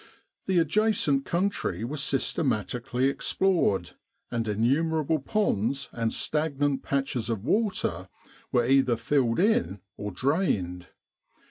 [0.47, 3.91] The adjacent country was systematically explored,
[4.31, 8.09] and innumerable ponds and stagnant patches of water
[8.51, 10.87] were either filled in or drained.